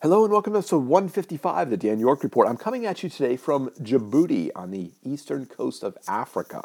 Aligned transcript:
Hello 0.00 0.22
and 0.22 0.32
welcome 0.32 0.52
to 0.52 0.60
episode 0.60 0.84
155 0.84 1.66
of 1.66 1.70
the 1.70 1.76
Dan 1.76 1.98
York 1.98 2.22
Report. 2.22 2.46
I'm 2.46 2.56
coming 2.56 2.86
at 2.86 3.02
you 3.02 3.10
today 3.10 3.36
from 3.36 3.70
Djibouti 3.80 4.52
on 4.54 4.70
the 4.70 4.92
eastern 5.02 5.44
coast 5.44 5.82
of 5.82 5.98
Africa. 6.06 6.62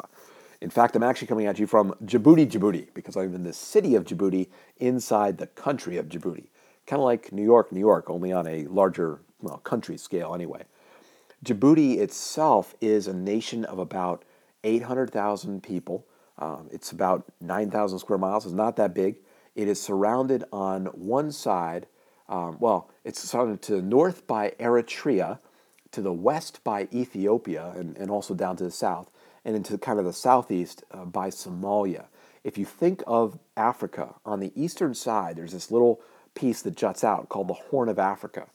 In 0.60 0.70
fact, 0.70 0.94
I'm 0.94 1.02
actually 1.02 1.26
coming 1.26 1.46
at 1.46 1.58
you 1.58 1.66
from 1.66 1.96
Djibouti, 2.04 2.48
Djibouti, 2.48 2.94
because 2.94 3.16
I'm 3.16 3.34
in 3.34 3.42
the 3.42 3.52
city 3.52 3.96
of 3.96 4.04
Djibouti 4.04 4.50
inside 4.76 5.38
the 5.38 5.48
country 5.48 5.96
of 5.96 6.08
Djibouti. 6.08 6.46
Kind 6.86 7.00
of 7.00 7.06
like 7.06 7.32
New 7.32 7.42
York, 7.42 7.72
New 7.72 7.80
York, 7.80 8.08
only 8.08 8.30
on 8.30 8.46
a 8.46 8.68
larger, 8.68 9.22
well, 9.42 9.58
country 9.58 9.96
scale 9.96 10.32
anyway. 10.32 10.62
Djibouti 11.44 11.98
itself 11.98 12.76
is 12.80 13.08
a 13.08 13.12
nation 13.12 13.64
of 13.64 13.80
about 13.80 14.24
800,000 14.62 15.60
people. 15.60 16.06
Um, 16.38 16.68
it's 16.70 16.92
about 16.92 17.24
9,000 17.40 17.98
square 17.98 18.16
miles. 18.16 18.44
It's 18.46 18.54
not 18.54 18.76
that 18.76 18.94
big. 18.94 19.16
It 19.56 19.66
is 19.66 19.82
surrounded 19.82 20.44
on 20.52 20.86
one 20.86 21.32
side 21.32 21.88
um, 22.28 22.56
well, 22.58 22.90
it's 23.04 23.30
to 23.30 23.58
the 23.68 23.82
north 23.82 24.26
by 24.26 24.50
Eritrea, 24.58 25.38
to 25.92 26.02
the 26.02 26.12
west 26.12 26.64
by 26.64 26.88
Ethiopia, 26.92 27.72
and, 27.76 27.96
and 27.96 28.10
also 28.10 28.34
down 28.34 28.56
to 28.56 28.64
the 28.64 28.70
south, 28.70 29.10
and 29.44 29.54
into 29.54 29.76
kind 29.78 29.98
of 29.98 30.04
the 30.04 30.12
southeast 30.12 30.84
uh, 30.90 31.04
by 31.04 31.28
Somalia. 31.28 32.06
If 32.42 32.58
you 32.58 32.64
think 32.64 33.02
of 33.06 33.38
Africa, 33.56 34.14
on 34.24 34.40
the 34.40 34.52
eastern 34.54 34.94
side, 34.94 35.36
there's 35.36 35.52
this 35.52 35.70
little 35.70 36.00
piece 36.34 36.62
that 36.62 36.76
juts 36.76 37.04
out 37.04 37.28
called 37.28 37.48
the 37.48 37.54
Horn 37.54 37.88
of 37.88 37.98
Africa. 37.98 38.48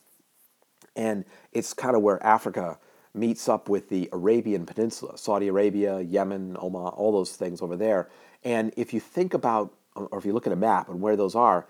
And 0.94 1.24
it's 1.52 1.72
kind 1.72 1.96
of 1.96 2.02
where 2.02 2.22
Africa 2.24 2.78
meets 3.14 3.48
up 3.48 3.68
with 3.68 3.88
the 3.88 4.08
Arabian 4.12 4.66
Peninsula, 4.66 5.16
Saudi 5.18 5.48
Arabia, 5.48 6.00
Yemen, 6.00 6.56
Oman, 6.60 6.82
all 6.88 7.12
those 7.12 7.32
things 7.32 7.62
over 7.62 7.76
there. 7.76 8.08
And 8.44 8.72
if 8.76 8.92
you 8.92 9.00
think 9.00 9.34
about, 9.34 9.72
or 9.96 10.18
if 10.18 10.24
you 10.24 10.32
look 10.32 10.46
at 10.46 10.52
a 10.52 10.56
map 10.56 10.88
and 10.88 11.00
where 11.00 11.16
those 11.16 11.34
are, 11.34 11.66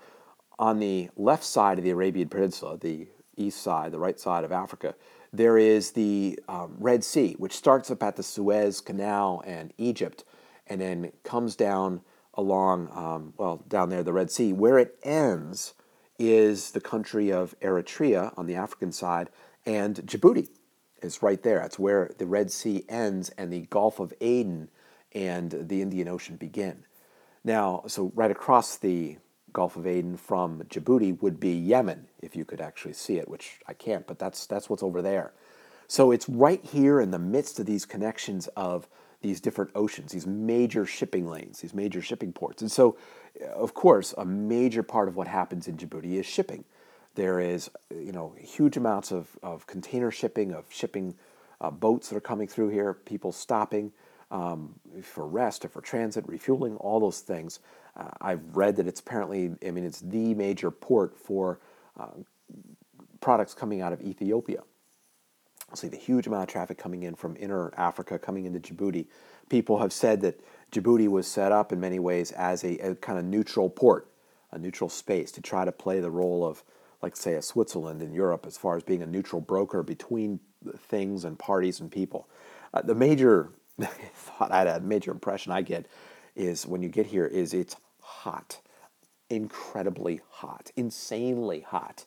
on 0.59 0.79
the 0.79 1.09
left 1.15 1.43
side 1.43 1.77
of 1.77 1.83
the 1.83 1.89
Arabian 1.89 2.29
Peninsula, 2.29 2.77
the 2.77 3.07
east 3.35 3.61
side, 3.61 3.91
the 3.91 3.99
right 3.99 4.19
side 4.19 4.43
of 4.43 4.51
Africa, 4.51 4.95
there 5.33 5.57
is 5.57 5.91
the 5.91 6.39
um, 6.47 6.75
Red 6.77 7.03
Sea, 7.03 7.35
which 7.37 7.53
starts 7.53 7.89
up 7.89 8.03
at 8.03 8.17
the 8.17 8.23
Suez 8.23 8.81
Canal 8.81 9.41
and 9.45 9.73
Egypt, 9.77 10.23
and 10.67 10.81
then 10.81 11.11
comes 11.23 11.55
down 11.55 12.01
along, 12.33 12.89
um, 12.93 13.33
well, 13.37 13.63
down 13.67 13.89
there, 13.89 14.03
the 14.03 14.13
Red 14.13 14.31
Sea. 14.31 14.53
Where 14.53 14.77
it 14.77 14.97
ends 15.03 15.73
is 16.19 16.71
the 16.71 16.81
country 16.81 17.31
of 17.31 17.55
Eritrea 17.61 18.37
on 18.37 18.45
the 18.45 18.55
African 18.55 18.91
side, 18.91 19.29
and 19.65 19.95
Djibouti 19.95 20.49
is 21.01 21.23
right 21.23 21.41
there. 21.41 21.59
That's 21.59 21.79
where 21.79 22.11
the 22.17 22.27
Red 22.27 22.51
Sea 22.51 22.83
ends, 22.89 23.29
and 23.37 23.51
the 23.51 23.61
Gulf 23.69 23.99
of 23.99 24.13
Aden 24.21 24.69
and 25.13 25.51
the 25.51 25.81
Indian 25.81 26.07
Ocean 26.07 26.35
begin. 26.35 26.85
Now, 27.43 27.83
so 27.87 28.11
right 28.15 28.31
across 28.31 28.77
the 28.77 29.17
Gulf 29.53 29.75
of 29.75 29.85
Aden 29.85 30.17
from 30.17 30.63
Djibouti 30.63 31.21
would 31.21 31.39
be 31.39 31.51
Yemen, 31.51 32.07
if 32.21 32.35
you 32.35 32.45
could 32.45 32.61
actually 32.61 32.93
see 32.93 33.17
it, 33.17 33.29
which 33.29 33.59
I 33.67 33.73
can't, 33.73 34.07
but 34.07 34.19
that's, 34.19 34.45
that's 34.45 34.69
what's 34.69 34.83
over 34.83 35.01
there. 35.01 35.33
So 35.87 36.11
it's 36.11 36.29
right 36.29 36.63
here 36.63 37.01
in 37.01 37.11
the 37.11 37.19
midst 37.19 37.59
of 37.59 37.65
these 37.65 37.85
connections 37.85 38.47
of 38.55 38.87
these 39.21 39.39
different 39.39 39.71
oceans, 39.75 40.13
these 40.13 40.25
major 40.25 40.85
shipping 40.85 41.27
lanes, 41.27 41.59
these 41.59 41.73
major 41.73 42.01
shipping 42.01 42.33
ports. 42.33 42.61
And 42.61 42.71
so, 42.71 42.97
of 43.53 43.73
course, 43.73 44.13
a 44.17 44.25
major 44.25 44.83
part 44.83 45.07
of 45.07 45.15
what 45.15 45.27
happens 45.27 45.67
in 45.67 45.77
Djibouti 45.77 46.13
is 46.13 46.25
shipping. 46.25 46.63
There 47.15 47.39
is, 47.39 47.69
you 47.93 48.11
know, 48.11 48.33
huge 48.39 48.77
amounts 48.77 49.11
of, 49.11 49.37
of 49.43 49.67
container 49.67 50.11
shipping, 50.11 50.53
of 50.53 50.65
shipping 50.69 51.15
uh, 51.59 51.69
boats 51.69 52.09
that 52.09 52.15
are 52.15 52.21
coming 52.21 52.47
through 52.47 52.69
here, 52.69 52.93
people 52.93 53.31
stopping 53.31 53.91
um, 54.31 54.73
for 55.03 55.27
rest 55.27 55.65
or 55.65 55.67
for 55.67 55.81
transit, 55.81 56.27
refueling, 56.27 56.77
all 56.77 56.99
those 56.99 57.19
things. 57.19 57.59
Uh, 57.95 58.09
I've 58.21 58.55
read 58.55 58.77
that 58.77 58.87
it's 58.87 59.01
apparently, 59.01 59.51
I 59.65 59.71
mean, 59.71 59.83
it's 59.83 59.99
the 59.99 60.33
major 60.33 60.71
port 60.71 61.17
for 61.17 61.59
uh, 61.99 62.07
products 63.19 63.53
coming 63.53 63.81
out 63.81 63.93
of 63.93 64.01
Ethiopia. 64.01 64.63
See 65.73 65.87
the 65.87 65.97
huge 65.97 66.27
amount 66.27 66.43
of 66.43 66.49
traffic 66.49 66.77
coming 66.77 67.03
in 67.03 67.15
from 67.15 67.37
inner 67.39 67.73
Africa, 67.77 68.19
coming 68.19 68.45
into 68.45 68.59
Djibouti. 68.59 69.07
People 69.49 69.79
have 69.79 69.93
said 69.93 70.21
that 70.21 70.41
Djibouti 70.71 71.07
was 71.07 71.27
set 71.27 71.51
up 71.51 71.71
in 71.71 71.79
many 71.79 71.99
ways 71.99 72.31
as 72.31 72.63
a, 72.63 72.77
a 72.79 72.95
kind 72.95 73.17
of 73.17 73.23
neutral 73.23 73.69
port, 73.69 74.09
a 74.51 74.57
neutral 74.57 74.89
space 74.89 75.31
to 75.31 75.41
try 75.41 75.63
to 75.63 75.71
play 75.71 76.01
the 76.01 76.11
role 76.11 76.45
of, 76.45 76.63
like, 77.01 77.15
say, 77.15 77.35
a 77.35 77.41
Switzerland 77.41 78.01
in 78.01 78.13
Europe 78.13 78.45
as 78.45 78.57
far 78.57 78.75
as 78.75 78.83
being 78.83 79.01
a 79.01 79.05
neutral 79.05 79.39
broker 79.41 79.81
between 79.81 80.41
things 80.77 81.23
and 81.23 81.39
parties 81.39 81.79
and 81.79 81.89
people. 81.89 82.27
Uh, 82.73 82.81
the 82.81 82.95
major 82.95 83.51
thought 83.81 84.51
I'd 84.51 84.67
had, 84.67 84.83
major 84.83 85.11
impression 85.11 85.51
I 85.51 85.61
get 85.61 85.87
is 86.35 86.65
when 86.65 86.81
you 86.81 86.89
get 86.89 87.07
here 87.07 87.25
is 87.25 87.53
it's 87.53 87.75
hot, 88.01 88.59
incredibly 89.29 90.21
hot, 90.29 90.71
insanely 90.75 91.61
hot. 91.61 92.05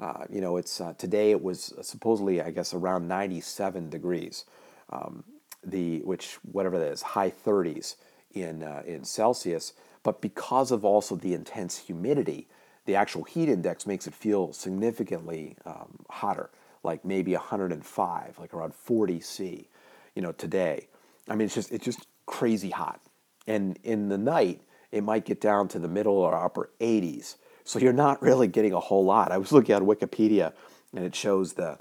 Uh, 0.00 0.24
you 0.28 0.40
know, 0.40 0.56
it's 0.56 0.80
uh, 0.80 0.92
today 0.98 1.30
it 1.30 1.42
was 1.42 1.72
supposedly 1.82 2.40
I 2.40 2.50
guess 2.50 2.74
around 2.74 3.08
97 3.08 3.90
degrees, 3.90 4.44
um, 4.90 5.24
the 5.64 6.00
which 6.00 6.38
whatever 6.50 6.78
that 6.78 6.92
is, 6.92 7.02
high 7.02 7.30
30s 7.30 7.96
in 8.32 8.62
uh, 8.62 8.82
in 8.86 9.04
Celsius. 9.04 9.72
But 10.02 10.20
because 10.20 10.70
of 10.70 10.84
also 10.84 11.16
the 11.16 11.32
intense 11.32 11.78
humidity, 11.78 12.48
the 12.84 12.94
actual 12.96 13.24
heat 13.24 13.48
index 13.48 13.86
makes 13.86 14.06
it 14.06 14.14
feel 14.14 14.52
significantly 14.52 15.56
um, 15.64 16.00
hotter, 16.10 16.50
like 16.82 17.04
maybe 17.04 17.32
105, 17.32 18.38
like 18.38 18.52
around 18.52 18.74
40 18.74 19.20
C. 19.20 19.68
You 20.14 20.22
know, 20.22 20.32
today. 20.32 20.88
I 21.28 21.34
mean, 21.34 21.46
it's 21.46 21.54
just 21.54 21.72
it's 21.72 21.84
just 21.84 22.06
crazy 22.26 22.70
hot. 22.70 23.00
And 23.46 23.78
in 23.82 24.08
the 24.08 24.18
night, 24.18 24.62
it 24.90 25.02
might 25.02 25.24
get 25.24 25.40
down 25.40 25.68
to 25.68 25.78
the 25.78 25.88
middle 25.88 26.16
or 26.16 26.34
upper 26.34 26.70
80s. 26.80 27.36
So 27.64 27.78
you're 27.78 27.92
not 27.92 28.22
really 28.22 28.46
getting 28.46 28.72
a 28.72 28.80
whole 28.80 29.04
lot. 29.04 29.32
I 29.32 29.38
was 29.38 29.52
looking 29.52 29.74
at 29.74 29.82
Wikipedia 29.82 30.52
and 30.94 31.04
it 31.04 31.14
shows 31.14 31.54
the, 31.54 31.78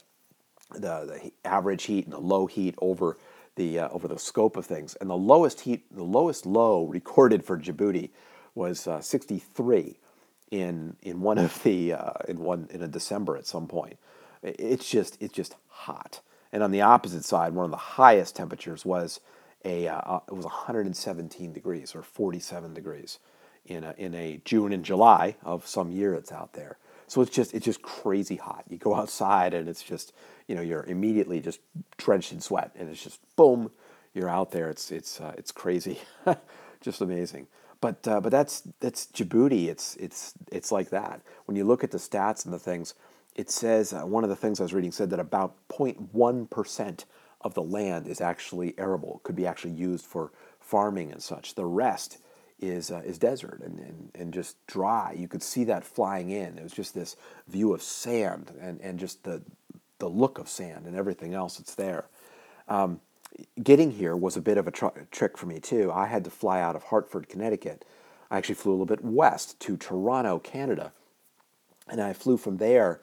the, 0.72 0.80
the 0.80 1.31
average 1.46 1.84
heat 1.84 2.06
and 2.06 2.14
the 2.14 2.20
low 2.20 2.48
heat 2.48 2.76
over 2.81 3.18
the, 3.56 3.80
uh, 3.80 3.90
over 3.90 4.08
the 4.08 4.18
scope 4.18 4.58
of 4.58 4.66
things. 4.66 4.96
And 4.96 5.09
the 5.09 5.16
lowest 5.16 5.62
heat, 5.62 5.84
the 5.94 6.04
lowest 6.04 6.46
low 6.46 6.86
recorded 6.86 7.46
for 7.46 7.58
Djibouti 7.58 8.10
was 8.56 8.88
uh, 8.88 9.02
63 9.02 10.00
in, 10.52 10.96
in 11.02 11.22
one 11.22 11.38
of 11.38 11.62
the, 11.64 11.94
uh, 11.94 12.14
in 12.28 12.40
one, 12.40 12.68
in 12.72 12.81
a 12.81 12.88
December 12.88 13.38
at 13.38 13.46
some 13.46 13.68
point. 13.68 13.98
It's 14.42 14.90
just, 14.90 15.22
it's 15.22 15.34
just 15.34 15.56
hot. 15.68 16.22
And 16.53 16.64
on 16.64 16.72
the 16.72 16.81
opposite 16.81 17.25
side, 17.25 17.53
one 17.53 17.66
of 17.66 17.72
the 17.72 17.78
highest 17.78 18.38
temperatures 18.38 18.86
was 18.86 19.19
a 19.66 19.88
uh, 19.88 19.97
uh, 19.97 20.19
it 20.28 20.34
was 20.34 20.46
117 20.46 21.52
degrees 21.52 21.96
or 21.96 22.03
47 22.03 22.74
degrees 22.74 23.19
in 23.66 23.84
a, 23.84 23.96
in 23.97 24.14
a 24.14 24.40
June 24.46 24.72
and 24.72 24.86
July 24.86 25.36
of 25.44 25.68
some 25.68 25.92
year 25.92 26.13
it's 26.13 26.31
out 26.31 26.53
there. 26.53 26.78
So 27.08 27.22
it's 27.22 27.31
just 27.31 27.53
it's 27.53 27.66
just 27.66 27.81
crazy 27.81 28.36
hot. 28.38 28.66
You 28.69 28.78
go 28.78 28.96
outside 28.96 29.53
and 29.53 29.68
it's 29.68 29.84
just 29.84 30.13
you 30.47 30.56
know 30.56 30.62
you're 30.62 30.84
immediately 30.84 31.42
just 31.42 31.59
drenched 31.97 32.31
in 32.31 32.40
sweat 32.40 32.72
and 32.78 32.88
it's 32.90 33.03
just 33.03 33.19
boom 33.36 33.72
you're 34.13 34.30
out 34.30 34.52
there. 34.52 34.69
It's 34.69 34.92
it's 34.92 35.19
uh, 35.19 35.34
it's 35.38 35.52
crazy, 35.52 36.00
just 36.81 37.02
amazing. 37.02 37.47
But 37.81 38.08
uh, 38.08 38.22
but 38.22 38.31
that's 38.31 38.62
that's 38.80 39.08
Djibouti. 39.08 39.68
It's 39.68 39.96
it's 39.96 40.34
it's 40.52 40.72
like 40.72 40.90
that. 40.92 41.22
When 41.46 41.58
you 41.58 41.63
look 41.66 41.84
at 41.84 41.92
the 41.92 41.97
stats 41.97 42.46
and 42.46 42.53
the 42.53 42.59
things, 42.59 42.94
it 43.35 43.49
says 43.49 43.94
uh, 43.94 44.01
one 44.01 44.23
of 44.23 44.29
the 44.29 44.35
things 44.35 44.59
I 44.59 44.63
was 44.63 44.73
reading 44.73 44.91
said 44.91 45.09
that 45.09 45.19
about 45.19 45.55
0.1 45.69 46.49
percent 46.49 47.05
of 47.41 47.53
the 47.53 47.61
land 47.61 48.07
is 48.07 48.21
actually 48.21 48.73
arable, 48.77 49.19
could 49.23 49.35
be 49.35 49.45
actually 49.45 49.73
used 49.73 50.05
for 50.05 50.31
farming 50.59 51.11
and 51.11 51.21
such. 51.21 51.55
The 51.55 51.66
rest 51.66 52.19
is, 52.59 52.89
uh, 52.89 53.01
is 53.05 53.17
desert 53.17 53.61
and, 53.63 53.79
and, 53.79 54.11
and 54.16 54.33
just 54.33 54.55
dry. 54.67 55.13
You 55.17 55.27
could 55.27 55.44
see 55.44 55.66
that 55.66 55.83
flying 55.83 56.29
in. 56.29 56.57
It 56.57 56.63
was 56.63 56.71
just 56.71 56.94
this 56.94 57.17
view 57.47 57.73
of 57.73 57.81
sand 57.81 58.53
and, 58.61 58.79
and 58.81 58.97
just 58.97 59.23
the, 59.23 59.41
the 60.00 60.07
look 60.07 60.39
of 60.39 60.47
sand 60.47 60.85
and 60.85 60.95
everything 60.95 61.33
else 61.33 61.57
that's 61.57 61.75
there. 61.75 62.05
Um, 62.69 63.01
getting 63.61 63.91
here 63.91 64.15
was 64.15 64.38
a 64.38 64.41
bit 64.41 64.57
of 64.57 64.67
a 64.67 64.71
tr- 64.71 64.88
trick 65.11 65.38
for 65.38 65.47
me, 65.47 65.59
too. 65.59 65.91
I 65.91 66.05
had 66.05 66.23
to 66.23 66.29
fly 66.29 66.61
out 66.61 66.75
of 66.75 66.83
Hartford, 66.83 67.27
Connecticut. 67.27 67.83
I 68.31 68.38
actually 68.38 68.55
flew 68.55 68.71
a 68.71 68.75
little 68.75 68.85
bit 68.85 69.03
west 69.03 69.59
to 69.61 69.75
Toronto, 69.75 70.39
Canada. 70.39 70.94
And 71.89 72.00
I 72.00 72.13
flew 72.13 72.38
from 72.38 72.57
there 72.57 73.01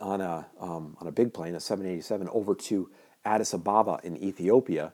on 0.00 0.20
a, 0.20 0.46
um, 0.60 0.96
on 1.00 1.06
a 1.06 1.12
big 1.12 1.32
plane, 1.32 1.54
a 1.54 1.60
787, 1.60 2.28
over 2.32 2.54
to 2.54 2.90
Addis 3.24 3.52
Ababa 3.52 4.00
in 4.02 4.16
Ethiopia, 4.16 4.92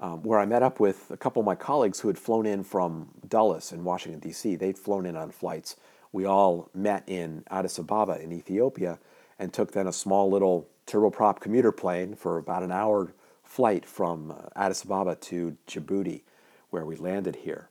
um, 0.00 0.22
where 0.22 0.40
I 0.40 0.46
met 0.46 0.62
up 0.62 0.80
with 0.80 1.10
a 1.10 1.16
couple 1.16 1.40
of 1.40 1.46
my 1.46 1.54
colleagues 1.54 2.00
who 2.00 2.08
had 2.08 2.18
flown 2.18 2.44
in 2.44 2.64
from 2.64 3.08
Dulles 3.26 3.72
in 3.72 3.84
Washington, 3.84 4.20
D.C. 4.20 4.56
They'd 4.56 4.78
flown 4.78 5.06
in 5.06 5.16
on 5.16 5.30
flights. 5.30 5.76
We 6.10 6.26
all 6.26 6.68
met 6.74 7.04
in 7.06 7.44
Addis 7.50 7.78
Ababa 7.78 8.20
in 8.20 8.32
Ethiopia 8.32 8.98
and 9.38 9.52
took 9.52 9.72
then 9.72 9.86
a 9.86 9.92
small 9.92 10.30
little 10.30 10.68
turboprop 10.86 11.40
commuter 11.40 11.72
plane 11.72 12.14
for 12.14 12.38
about 12.38 12.62
an 12.62 12.72
hour 12.72 13.14
flight 13.44 13.86
from 13.86 14.30
uh, 14.30 14.48
Addis 14.56 14.84
Ababa 14.84 15.14
to 15.14 15.56
Djibouti, 15.66 16.22
where 16.70 16.84
we 16.84 16.96
landed 16.96 17.36
here. 17.36 17.68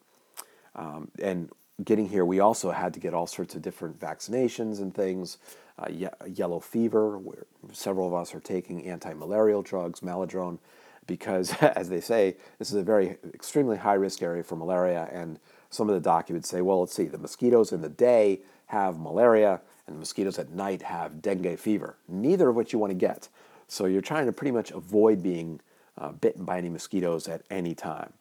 Um, 0.75 1.11
and 1.21 1.49
getting 1.83 2.07
here, 2.07 2.25
we 2.25 2.39
also 2.39 2.71
had 2.71 2.93
to 2.93 2.99
get 2.99 3.13
all 3.13 3.27
sorts 3.27 3.55
of 3.55 3.61
different 3.61 3.99
vaccinations 3.99 4.79
and 4.81 4.93
things 4.93 5.37
uh, 5.79 5.87
ye- 5.89 6.07
yellow 6.27 6.59
fever, 6.59 7.17
where 7.17 7.45
several 7.71 8.07
of 8.07 8.13
us 8.13 8.33
are 8.35 8.39
taking 8.39 8.85
anti-malarial 8.85 9.61
drugs, 9.61 10.01
Malarone, 10.01 10.59
because, 11.07 11.53
as 11.61 11.89
they 11.89 12.01
say, 12.01 12.35
this 12.59 12.69
is 12.69 12.75
a 12.75 12.83
very 12.83 13.17
extremely 13.33 13.77
high 13.77 13.95
risk 13.95 14.21
area 14.21 14.43
for 14.43 14.55
malaria. 14.55 15.09
And 15.11 15.39
some 15.69 15.89
of 15.89 15.95
the 15.95 16.01
documents 16.01 16.49
say, 16.49 16.61
well, 16.61 16.81
let's 16.81 16.93
see, 16.93 17.05
the 17.05 17.17
mosquitoes 17.17 17.71
in 17.71 17.81
the 17.81 17.89
day 17.89 18.41
have 18.67 18.99
malaria, 18.99 19.61
and 19.87 19.95
the 19.95 19.99
mosquitoes 19.99 20.39
at 20.39 20.51
night 20.51 20.81
have 20.83 21.21
dengue 21.21 21.57
fever, 21.57 21.97
neither 22.07 22.49
of 22.49 22.55
which 22.55 22.73
you 22.73 22.79
want 22.79 22.91
to 22.91 22.95
get. 22.95 23.27
So 23.67 23.85
you're 23.85 24.01
trying 24.01 24.25
to 24.25 24.31
pretty 24.31 24.51
much 24.51 24.71
avoid 24.71 25.23
being 25.23 25.61
uh, 25.97 26.11
bitten 26.11 26.45
by 26.45 26.57
any 26.57 26.69
mosquitoes 26.69 27.27
at 27.27 27.41
any 27.49 27.73
time. 27.73 28.13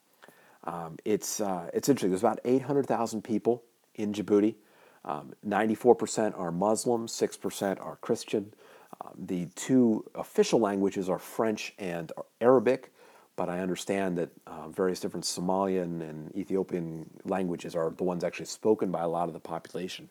Um, 0.64 0.96
it's, 1.04 1.40
uh, 1.40 1.70
it's 1.72 1.88
interesting. 1.88 2.10
There's 2.10 2.22
about 2.22 2.40
800,000 2.44 3.22
people 3.22 3.62
in 3.94 4.12
Djibouti. 4.12 4.56
Um, 5.04 5.32
94% 5.46 6.38
are 6.38 6.52
Muslim, 6.52 7.06
6% 7.06 7.80
are 7.84 7.96
Christian. 7.96 8.52
Um, 9.00 9.12
the 9.16 9.46
two 9.54 10.04
official 10.14 10.60
languages 10.60 11.08
are 11.08 11.18
French 11.18 11.72
and 11.78 12.12
Arabic, 12.40 12.92
but 13.36 13.48
I 13.48 13.60
understand 13.60 14.18
that 14.18 14.30
uh, 14.46 14.68
various 14.68 15.00
different 15.00 15.24
Somalian 15.24 16.02
and 16.02 16.36
Ethiopian 16.36 17.08
languages 17.24 17.74
are 17.74 17.90
the 17.90 18.04
ones 18.04 18.24
actually 18.24 18.46
spoken 18.46 18.90
by 18.90 19.00
a 19.00 19.08
lot 19.08 19.28
of 19.28 19.32
the 19.32 19.40
population. 19.40 20.10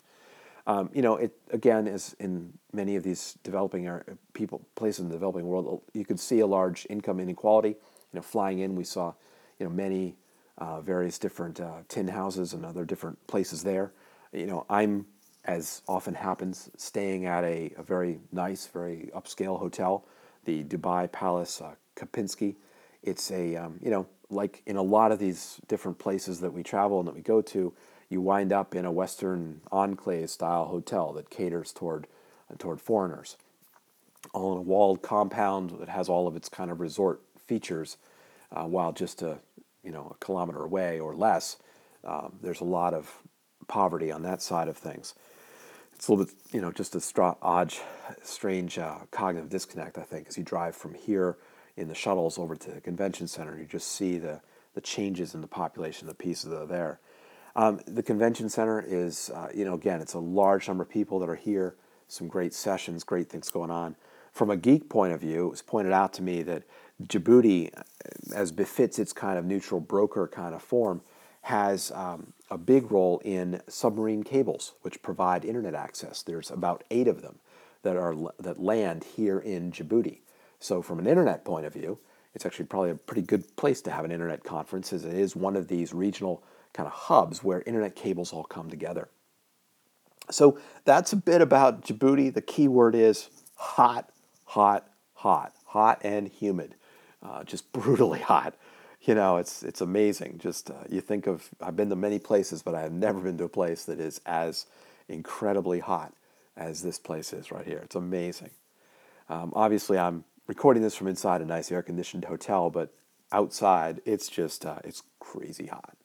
Um, 0.66 0.90
you 0.94 1.02
know, 1.02 1.16
it 1.16 1.36
again, 1.52 1.88
as 1.88 2.16
in 2.19 2.54
many 2.74 2.95
of 2.95 3.04
these 3.04 3.38
developing 3.44 3.90
people 4.34 4.62
places 4.75 5.00
in 5.00 5.07
the 5.07 5.16
developing 5.16 5.45
world, 5.45 5.81
you 5.94 6.06
could 6.06 6.19
see 6.19 6.40
a 6.40 6.48
large 6.48 6.86
income 6.90 7.19
inequality. 7.19 7.69
You 7.69 7.75
know, 8.13 8.22
flying 8.22 8.60
in, 8.60 8.75
we 8.75 8.84
saw, 8.84 9.13
you 9.60 9.66
know, 9.66 9.72
many 9.72 10.16
uh, 10.60 10.82
various 10.82 11.18
different 11.18 11.60
uh, 11.60 11.78
tin 11.88 12.08
houses 12.08 12.54
and 12.54 12.66
other 12.66 12.86
different 12.86 13.26
places 13.28 13.64
there. 13.64 13.92
You 14.32 14.46
know, 14.46 14.66
I'm 14.70 15.06
as 15.46 15.82
often 15.88 16.14
happens 16.14 16.70
staying 16.78 17.26
at 17.26 17.44
a, 17.44 17.72
a 17.78 17.84
very 17.84 18.20
nice, 18.32 18.68
very 18.68 19.10
upscale 19.16 19.58
hotel, 19.58 20.06
the 20.46 20.64
Dubai 20.64 21.12
Palace 21.12 21.62
uh, 21.62 21.76
Kempinski. 21.96 22.56
It's 23.02 23.32
a 23.32 23.56
um, 23.56 23.80
you 23.82 23.90
know 23.90 24.08
like 24.30 24.62
in 24.66 24.76
a 24.76 24.82
lot 24.82 25.12
of 25.12 25.20
these 25.20 25.60
different 25.68 25.98
places 25.98 26.40
that 26.42 26.54
we 26.54 26.62
travel 26.62 27.00
and 27.00 27.08
that 27.08 27.16
we 27.16 27.22
go 27.22 27.42
to 27.42 27.74
you 28.10 28.22
wind 28.22 28.52
up 28.52 28.76
in 28.76 28.86
a 28.86 28.92
Western 28.92 29.62
enclave 29.72 30.30
style 30.30 30.66
hotel 30.66 31.14
that 31.14 31.30
caters 31.30 31.72
toward, 31.72 32.08
toward 32.58 32.82
foreigners. 32.82 33.38
All 34.34 34.52
in 34.54 34.58
a 34.58 34.62
walled 34.62 35.02
compound 35.02 35.80
that 35.80 35.90
has 35.90 36.10
all 36.10 36.28
of 36.28 36.36
its 36.36 36.50
kind 36.50 36.72
of 36.72 36.80
resort 36.80 37.22
features, 37.46 37.98
uh, 38.52 38.64
while 38.64 38.92
just 38.92 39.22
a, 39.22 39.38
you 39.84 39.92
know, 39.92 40.16
a 40.16 40.26
kilometer 40.26 40.64
away 40.64 41.00
or 41.00 41.16
less, 41.16 41.58
um, 42.04 42.38
there's 42.42 42.62
a 42.62 42.66
lot 42.66 42.94
of 42.94 43.12
poverty 43.68 44.12
on 44.12 44.24
that 44.24 44.42
side 44.42 44.68
of 44.68 44.78
things. 44.78 45.16
It's 45.94 46.08
a 46.08 46.12
little 46.12 46.26
bit, 46.26 46.34
you 46.52 46.62
know, 46.62 46.72
just 46.72 46.96
a 46.96 47.02
stra- 47.02 47.38
odd, 47.42 47.74
strange 48.24 48.78
uh, 48.78 49.00
cognitive 49.12 49.50
disconnect, 49.50 49.98
I 49.98 50.04
think, 50.04 50.28
as 50.28 50.38
you 50.38 50.44
drive 50.44 50.76
from 50.76 50.94
here 50.94 51.38
in 51.76 51.88
the 51.88 51.96
shuttles 51.96 52.38
over 52.38 52.56
to 52.56 52.72
the 52.72 52.81
convention 52.81 53.28
center. 53.28 53.58
You 53.58 53.66
just 53.66 53.90
see 53.90 54.18
the, 54.18 54.42
the 54.76 54.81
changes 54.81 55.34
in 55.34 55.42
the 55.42 55.48
population, 55.48 56.08
the 56.08 56.14
pieces 56.14 56.50
that 56.52 56.62
are 56.62 56.66
there. 56.66 57.00
Um, 57.56 57.81
the 57.88 58.04
convention 58.04 58.48
center 58.50 58.84
is, 58.86 59.30
uh, 59.31 59.50
you 59.54 59.66
know, 59.66 59.74
again, 59.74 60.00
it's 60.00 60.14
a 60.14 60.20
large 60.20 60.68
number 60.68 60.84
of 60.84 60.90
people 60.90 61.20
that 61.20 61.30
are 61.30 61.36
here, 61.36 61.76
some 62.08 62.28
great 62.28 62.54
sessions, 62.54 63.04
great 63.04 63.30
things 63.30 63.50
going 63.50 63.72
on. 63.72 63.96
From 64.31 64.50
a 64.50 64.58
geek 64.58 64.90
point 64.90 65.14
of 65.14 65.20
view, 65.20 65.48
it 65.48 65.50
was 65.50 65.62
pointed 65.62 65.92
out 65.92 66.14
to 66.14 66.22
me 66.22 66.44
that 66.44 66.64
Djibouti, 67.04 67.72
as 68.34 68.51
befits 68.51 69.00
its 69.00 69.13
kind 69.13 69.38
of 69.38 69.46
neutral 69.46 69.80
broker 69.80 70.28
kind 70.28 70.54
of 70.54 70.62
form, 70.62 71.01
has 71.42 71.92
um, 71.92 72.34
a 72.51 72.57
big 72.57 72.92
role 72.92 73.22
in 73.24 73.62
submarine 73.68 74.24
cables, 74.24 74.74
which 74.81 75.01
provide 75.01 75.46
internet 75.46 75.74
access. 75.74 76.22
There's 76.22 76.51
about 76.51 76.84
eight 76.92 77.07
of 77.07 77.22
them 77.22 77.40
that 77.84 77.96
are 77.96 78.16
that 78.40 78.60
land 78.60 79.06
here 79.16 79.40
in 79.40 79.72
Djibouti. 79.72 80.19
So, 80.60 80.81
from 80.81 81.00
an 81.00 81.07
internet 81.07 81.46
point 81.46 81.66
of 81.66 81.74
view, 81.74 82.00
it's 82.34 82.46
actually 82.46 82.66
probably 82.66 82.92
a 82.92 82.96
pretty 82.96 83.22
good 83.22 83.56
place 83.56 83.81
to 83.81 83.92
have 83.92 84.06
an 84.06 84.12
internet 84.12 84.44
conference, 84.44 84.92
as 84.92 85.06
it 85.06 85.13
is 85.13 85.36
one 85.36 85.56
of 85.56 85.68
these 85.68 85.94
regional 85.94 86.44
kind 86.74 86.88
of 86.88 86.94
hubs 86.94 87.44
where 87.44 87.62
internet 87.66 87.95
cables 87.95 88.34
all 88.34 88.44
come 88.44 88.69
together. 88.69 89.10
So 90.30 90.60
that's 90.86 91.13
a 91.13 91.16
bit 91.16 91.42
about 91.42 91.81
Djibouti. 91.84 92.34
The 92.34 92.42
key 92.42 92.68
word 92.68 92.94
is 92.94 93.30
hot, 93.56 94.12
hot, 94.45 94.88
hot, 95.13 95.54
hot 95.66 96.02
and 96.04 96.28
humid, 96.28 96.75
uh, 97.24 97.44
just 97.44 97.71
brutally 97.74 98.19
hot. 98.19 98.56
You 99.01 99.16
know, 99.16 99.38
it's 99.38 99.63
it's 99.63 99.81
amazing. 99.81 100.39
Just 100.39 100.71
uh, 100.71 100.83
you 100.89 101.01
think 101.01 101.27
of 101.27 101.50
I've 101.62 101.75
been 101.75 101.89
to 101.89 101.95
many 101.95 102.19
places, 102.19 102.62
but 102.62 102.75
I 102.75 102.81
have 102.81 102.92
never 102.92 103.19
been 103.19 103.38
to 103.38 103.45
a 103.45 103.50
place 103.50 103.86
that 103.86 104.00
is 104.00 104.19
as 104.25 104.66
incredibly 105.07 105.80
hot 105.80 106.13
as 106.57 106.81
this 106.81 107.00
place 107.00 107.31
is 107.31 107.51
right 107.51 107.66
here. 107.66 107.80
It's 107.80 107.95
amazing. 107.95 108.51
Um, 109.30 109.54
obviously, 109.56 109.98
I'm 109.98 110.25
recording 110.48 110.83
this 110.83 110.95
from 110.95 111.07
inside 111.07 111.42
a 111.42 111.45
nice 111.45 111.71
air-conditioned 111.71 112.25
hotel, 112.25 112.69
but 112.69 112.94
outside 113.31 114.01
it's 114.06 114.27
just 114.27 114.66
uh, 114.66 114.80
it's 114.83 115.04
crazy 115.19 115.68
hot 115.68 115.95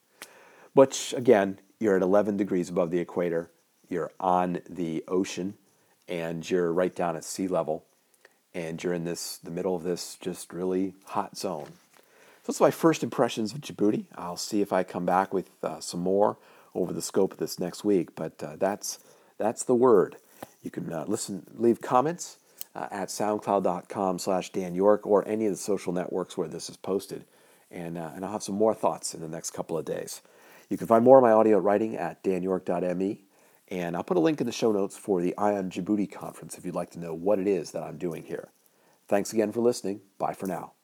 which 0.75 1.13
again, 1.13 1.57
you're 1.79 1.95
at 1.95 2.01
11 2.03 2.37
degrees 2.37 2.69
above 2.69 2.91
the 2.91 2.99
equator, 2.99 3.49
you're 3.89 4.11
on 4.19 4.59
the 4.69 5.03
ocean, 5.07 5.55
and 6.07 6.47
you're 6.47 6.71
right 6.71 6.93
down 6.93 7.15
at 7.15 7.23
sea 7.23 7.47
level, 7.47 7.85
and 8.55 8.83
you're 8.83 8.93
in 8.93 9.03
this 9.03 9.37
the 9.37 9.51
middle 9.51 9.75
of 9.75 9.83
this 9.83 10.17
just 10.19 10.51
really 10.51 10.95
hot 11.05 11.37
zone. 11.37 11.67
So 11.67 12.51
that's 12.51 12.61
my 12.61 12.71
first 12.71 13.03
impressions 13.03 13.53
of 13.53 13.61
Djibouti. 13.61 14.05
I'll 14.15 14.37
see 14.37 14.61
if 14.61 14.73
I 14.73 14.83
come 14.83 15.05
back 15.05 15.31
with 15.33 15.51
uh, 15.61 15.79
some 15.79 15.99
more 15.99 16.37
over 16.73 16.91
the 16.91 17.01
scope 17.01 17.33
of 17.33 17.37
this 17.37 17.59
next 17.59 17.83
week, 17.83 18.15
but 18.15 18.41
uh, 18.41 18.55
that's 18.57 18.99
that's 19.37 19.63
the 19.63 19.75
word. 19.75 20.15
You 20.63 20.71
can 20.71 20.91
uh, 20.91 21.05
listen, 21.07 21.45
leave 21.53 21.81
comments 21.81 22.37
uh, 22.75 22.87
at 22.91 23.09
soundcloud.com 23.09 24.19
slash 24.19 24.51
Dan 24.51 24.75
York 24.75 25.05
or 25.05 25.27
any 25.27 25.45
of 25.45 25.51
the 25.51 25.57
social 25.57 25.93
networks 25.93 26.37
where 26.37 26.47
this 26.47 26.69
is 26.69 26.77
posted. 26.77 27.25
And, 27.71 27.97
uh, 27.97 28.11
and 28.15 28.23
I'll 28.23 28.31
have 28.31 28.43
some 28.43 28.55
more 28.55 28.73
thoughts 28.73 29.13
in 29.13 29.21
the 29.21 29.27
next 29.27 29.51
couple 29.51 29.77
of 29.77 29.85
days. 29.85 30.21
You 30.69 30.77
can 30.77 30.87
find 30.87 31.03
more 31.03 31.17
of 31.17 31.23
my 31.23 31.31
audio 31.31 31.59
writing 31.59 31.95
at 31.95 32.23
danyork.me, 32.23 33.21
and 33.69 33.95
I'll 33.95 34.03
put 34.03 34.17
a 34.17 34.21
link 34.21 34.39
in 34.39 34.47
the 34.47 34.53
show 34.53 34.71
notes 34.71 34.97
for 34.97 35.21
the 35.21 35.35
ION 35.37 35.69
Djibouti 35.69 36.11
conference 36.11 36.57
if 36.57 36.65
you'd 36.65 36.75
like 36.75 36.91
to 36.91 36.99
know 36.99 37.13
what 37.13 37.39
it 37.39 37.47
is 37.47 37.71
that 37.71 37.83
I'm 37.83 37.97
doing 37.97 38.23
here. 38.23 38.49
Thanks 39.07 39.33
again 39.33 39.51
for 39.51 39.61
listening. 39.61 40.01
Bye 40.17 40.33
for 40.33 40.47
now. 40.47 40.74